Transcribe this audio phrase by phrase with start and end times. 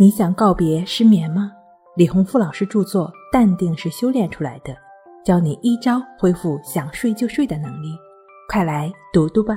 [0.00, 1.52] 你想告别失眠吗？
[1.96, 4.72] 李洪富老师著作《淡定是修炼出来的》，
[5.22, 7.94] 教你一招恢复想睡就睡的能力，
[8.48, 9.54] 快来读读吧。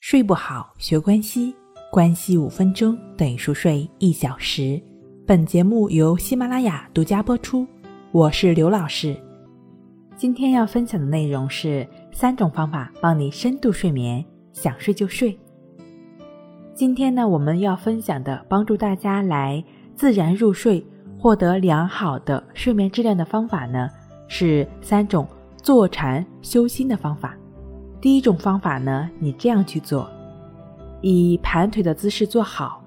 [0.00, 1.54] 睡不好学关西，
[1.92, 4.80] 关系五分钟等于熟睡一小时。
[5.26, 7.66] 本节目由喜马拉雅独家播出，
[8.12, 9.14] 我是刘老师。
[10.16, 14.24] 今天要分享的内容是三种方法帮你深度睡眠，
[14.54, 15.38] 想睡就睡。
[16.80, 19.62] 今天呢，我们要分享的帮助大家来
[19.94, 20.82] 自然入睡、
[21.18, 23.86] 获得良好的睡眠质量的方法呢，
[24.28, 27.36] 是三种坐禅修心的方法。
[28.00, 30.08] 第一种方法呢，你这样去做：
[31.02, 32.82] 以盘腿的姿势坐好，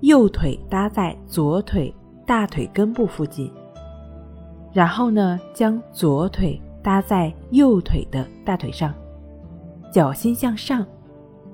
[0.00, 3.52] 右腿搭在左腿大腿根部附近，
[4.72, 8.94] 然后呢，将左腿搭在右腿的大腿上，
[9.92, 10.82] 脚心向上，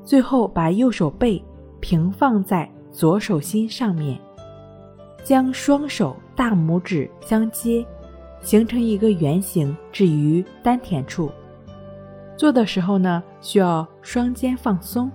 [0.04, 1.44] 最后把右手背。
[1.84, 4.18] 平放在左手心上面，
[5.22, 7.84] 将双手大拇指相接，
[8.40, 11.30] 形成一个圆形，置于丹田处。
[12.38, 15.12] 做的时候呢，需要双肩放松，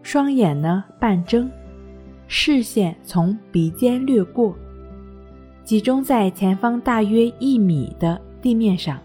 [0.00, 1.50] 双眼呢半睁，
[2.28, 4.54] 视线从鼻尖掠过，
[5.64, 9.00] 集中在前方大约一米的地面上，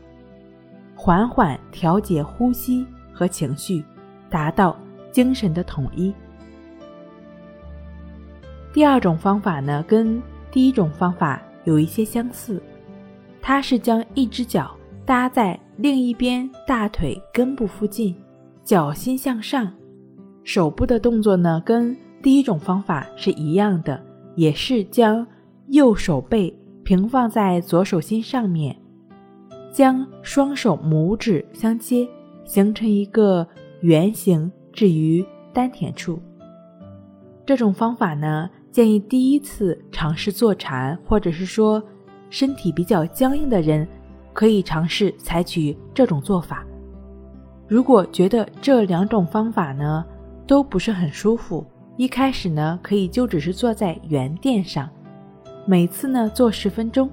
[0.96, 3.84] 缓缓调节呼吸和情绪，
[4.30, 4.78] 达到。
[5.12, 6.14] 精神的统一。
[8.72, 12.62] 第二种方法呢，跟第一种方法有一些相似，
[13.42, 18.16] 它是将一只脚搭在另一边大腿根部附近，
[18.64, 19.72] 脚心向上。
[20.44, 24.00] 手部的动作呢，跟第一种方法是一样的，
[24.36, 25.26] 也是将
[25.70, 28.76] 右手背平放在左手心上面，
[29.72, 32.08] 将双手拇指相接，
[32.46, 33.48] 形成一个
[33.82, 34.52] 圆形。
[34.80, 36.18] 至于丹田处，
[37.46, 41.84] 这种方法呢，建议第一次尝试坐禅，或者是说
[42.30, 43.86] 身体比较僵硬的人，
[44.32, 46.66] 可以尝试采取这种做法。
[47.68, 50.06] 如果觉得这两种方法呢
[50.48, 51.66] 都不是很舒服，
[51.98, 54.90] 一开始呢可以就只是坐在圆垫上，
[55.66, 57.12] 每次呢做十分钟，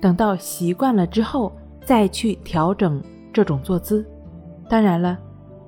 [0.00, 1.52] 等到习惯了之后
[1.84, 4.06] 再去调整这种坐姿。
[4.68, 5.18] 当然了。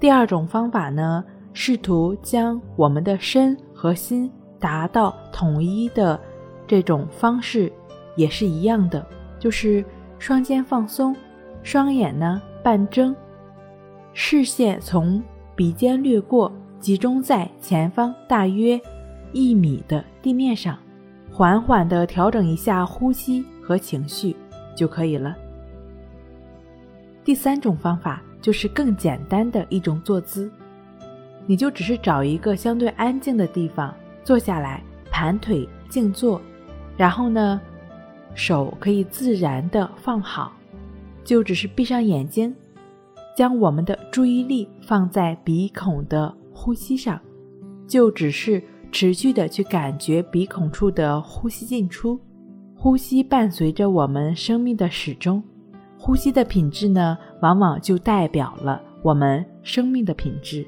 [0.00, 6.18] 第二种方法呢，试图将我们的身和心达到统一的
[6.66, 7.72] 这种方式，
[8.16, 9.06] 也是一样的，
[9.38, 9.84] 就是
[10.18, 11.14] 双肩放松，
[11.62, 13.14] 双眼呢半睁，
[14.12, 15.22] 视线从
[15.54, 18.80] 鼻尖掠过，集中在前方大约
[19.32, 20.78] 一米的地面上，
[21.30, 24.34] 缓缓地调整一下呼吸和情绪
[24.76, 25.36] 就可以了。
[27.24, 28.22] 第三种方法。
[28.42, 30.50] 就是更简单的一种坐姿，
[31.46, 36.40] 你就只是找一个相对安静的地方坐下来，盘腿静坐，
[36.96, 37.60] 然后呢，
[38.34, 40.52] 手可以自然的放好，
[41.24, 42.54] 就只是闭上眼睛，
[43.36, 47.20] 将我们的注意力放在鼻孔的呼吸上，
[47.86, 52.20] 就只是持续的去感觉鼻孔处的呼吸进出，
[52.76, 55.42] 呼吸伴随着我们生命的始终。
[55.98, 60.66] 呼吸的品质呢，往往就代表了我们生命的品质。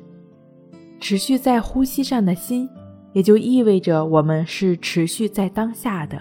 [1.04, 2.66] 持续在呼吸上的心，
[3.12, 6.18] 也就意味着我们是持续在当下的。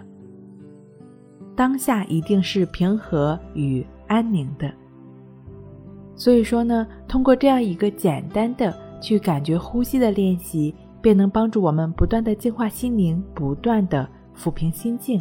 [1.56, 4.70] 当下一定是平和与安宁的。
[6.18, 14.06] 所以说呢，通过这样一个简单的去感觉呼吸的练习，便能帮助我们不断的净化心灵，不断的
[14.38, 15.18] 抚平心境。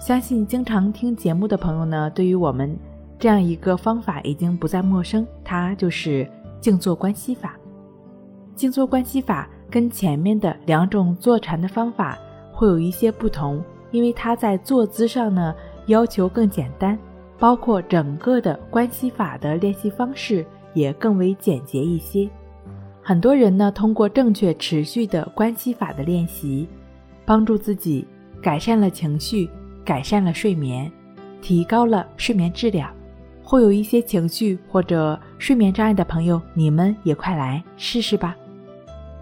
[0.00, 2.78] 相信经常听节目的朋友呢，对于我们。
[3.18, 7.58] 这样一个方法已经不再陌生，它就是静坐观息法。
[8.58, 12.18] 静坐观息法跟前面的两种坐禅的方法
[12.52, 15.54] 会有一些不同，因为它在坐姿上呢
[15.86, 16.98] 要求更简单，
[17.38, 22.28] 包括整个的观息法的练习方式也更为简洁一些。
[23.00, 26.68] 很多人呢通过正确持续的观息法的练习，
[27.24, 28.04] 帮助自己
[28.42, 29.48] 改善了情绪，
[29.84, 30.90] 改善了睡眠，
[31.40, 32.90] 提高了睡眠质量。
[33.42, 38.36] 会有一些情绪或者睡眠障碍的朋友，你们也快来试试吧。